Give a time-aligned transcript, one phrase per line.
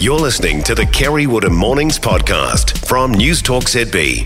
[0.00, 4.24] You're listening to the Kerre Woodham Mornings podcast from News Talk ZB.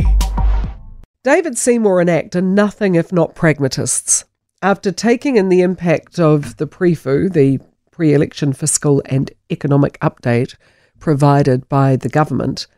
[1.25, 4.25] David Seymour and ACT are nothing if not pragmatists.
[4.63, 7.59] After taking in the impact of the PREFU, the
[7.91, 10.55] pre election fiscal and economic update
[11.01, 12.69] provided by the government,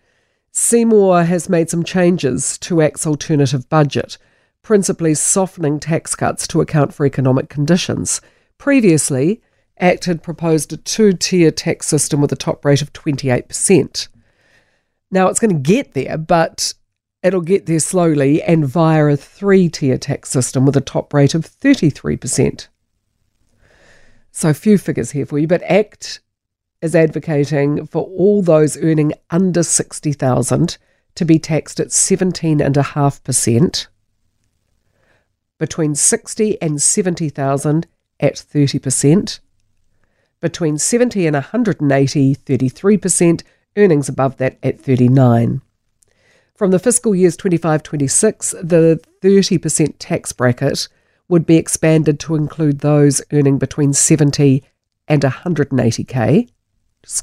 [0.52, 4.16] Seymour has made some changes to ACT's alternative budget,
[4.62, 8.22] principally softening tax cuts to account for economic conditions.
[8.56, 9.42] Previously,
[9.78, 14.08] ACT had proposed a two tier tax system with a top rate of 28%.
[15.10, 16.74] Now it's going to get there, but
[17.22, 21.34] it'll get there slowly and via a three tier tax system with a top rate
[21.34, 22.68] of 33%.
[24.32, 26.20] So, a few figures here for you, but ACT
[26.82, 30.76] is advocating for all those earning under 60,000
[31.14, 33.86] to be taxed at 17.5%,
[35.58, 37.86] between 60 and 70,000
[38.20, 39.40] at 30%,
[40.40, 43.42] between 70 and 180, 33%,
[43.76, 45.60] earnings above that at 39.
[46.54, 50.88] From the fiscal years 25 26, the 30% tax bracket
[51.28, 54.62] would be expanded to include those earning between 70
[55.08, 56.48] and 180k.
[57.02, 57.22] It's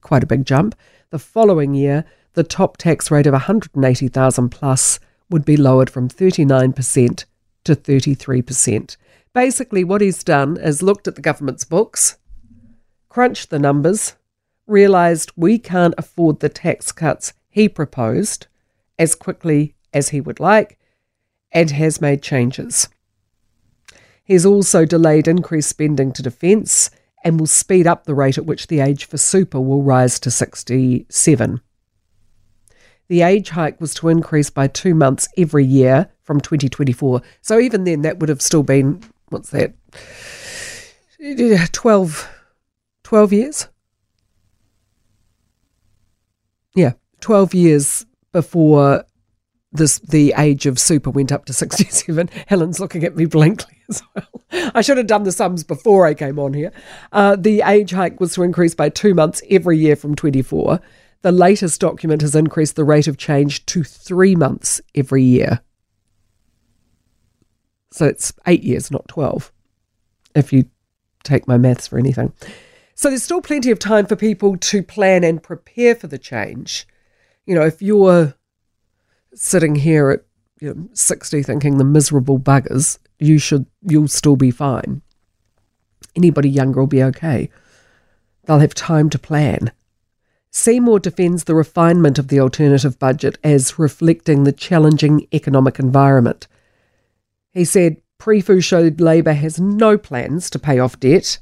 [0.00, 0.74] quite a big jump.
[1.10, 7.24] The following year, the top tax rate of 180,000 plus would be lowered from 39%
[7.64, 8.96] to 33%.
[9.34, 12.17] Basically, what he's done is looked at the government's books,
[13.08, 14.14] crunched the numbers,
[14.66, 18.46] realised we can't afford the tax cuts he proposed
[18.98, 20.78] as quickly as he would like,
[21.52, 22.88] and has made changes.
[24.22, 26.90] He's also delayed increased spending to defence
[27.24, 30.30] and will speed up the rate at which the age for super will rise to
[30.30, 31.60] 67.
[33.08, 37.22] The age hike was to increase by two months every year from 2024.
[37.40, 39.72] So even then, that would have still been, what's that,
[41.72, 42.28] 12,
[43.08, 43.68] 12 years?
[46.74, 49.06] Yeah, 12 years before
[49.72, 52.28] this the age of super went up to 67.
[52.48, 54.72] Helen's looking at me blankly as well.
[54.74, 56.70] I should have done the sums before I came on here.
[57.10, 60.78] Uh, the age hike was to increase by two months every year from 24.
[61.22, 65.62] The latest document has increased the rate of change to three months every year.
[67.90, 69.50] So it's eight years, not 12,
[70.34, 70.66] if you
[71.24, 72.34] take my maths for anything.
[72.98, 76.84] So there's still plenty of time for people to plan and prepare for the change.
[77.46, 78.34] You know, if you're
[79.32, 80.24] sitting here at
[80.60, 85.00] you know, 60 thinking the miserable buggers, you should, you'll still be fine.
[86.16, 87.50] Anybody younger will be okay.
[88.46, 89.70] They'll have time to plan.
[90.50, 96.48] Seymour defends the refinement of the alternative budget as reflecting the challenging economic environment.
[97.52, 101.38] He said PREFU showed Labour has no plans to pay off debt.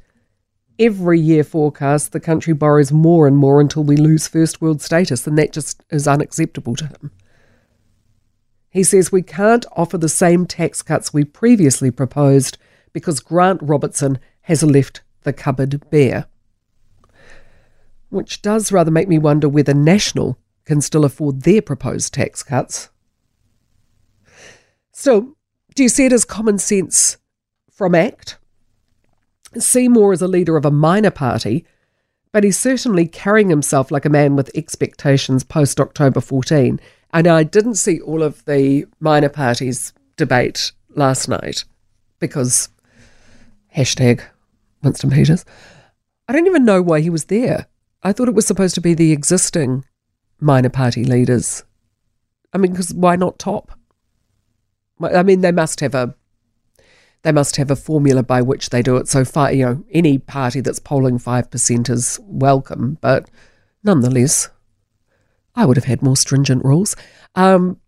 [0.78, 5.26] Every year forecast, the country borrows more and more until we lose first world status,
[5.26, 7.10] and that just is unacceptable to him.
[8.68, 12.58] He says we can't offer the same tax cuts we previously proposed
[12.92, 16.26] because Grant Robertson has left the cupboard bare.
[18.10, 22.90] Which does rather make me wonder whether National can still afford their proposed tax cuts.
[24.92, 25.36] Still,
[25.74, 27.16] do you see it as common sense
[27.70, 28.38] from ACT?
[29.62, 31.64] Seymour is a leader of a minor party,
[32.32, 36.80] but he's certainly carrying himself like a man with expectations post October 14
[37.12, 41.64] and I didn't see all of the minor parties debate last night
[42.18, 42.68] because
[43.74, 44.22] hashtag
[44.82, 45.44] Winston Peters.
[46.28, 47.68] I don't even know why he was there.
[48.02, 49.84] I thought it was supposed to be the existing
[50.40, 51.64] minor party leaders.
[52.52, 53.72] I mean, because why not TOP?
[55.02, 56.14] I mean, they must have a
[57.26, 59.08] they must have a formula by which they do it.
[59.08, 63.28] So, far, you know, any party that's polling five percent is welcome, but
[63.82, 64.48] nonetheless,
[65.56, 66.94] I would have had more stringent rules.
[67.34, 67.80] Um,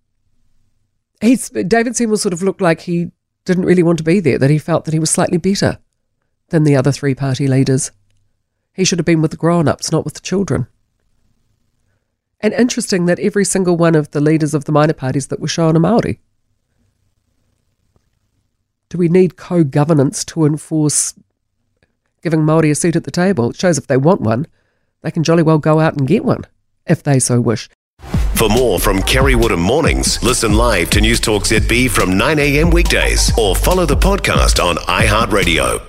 [1.20, 3.12] he's David Seymour sort of looked like he
[3.44, 5.78] didn't really want to be there, that he felt that he was slightly better
[6.48, 7.92] than the other three party leaders.
[8.72, 10.66] He should have been with the grown ups, not with the children.
[12.40, 15.46] And interesting that every single one of the leaders of the minor parties that were
[15.46, 16.18] shown are Maori.
[18.88, 21.14] Do we need co governance to enforce
[22.22, 23.50] giving Maori a seat at the table?
[23.50, 24.46] It shows if they want one,
[25.02, 26.44] they can jolly well go out and get one
[26.86, 27.68] if they so wish.
[28.34, 33.36] For more from Kerre Woodham Mornings, listen live to News Talk ZB from 9am weekdays
[33.36, 35.87] or follow the podcast on iHeartRadio.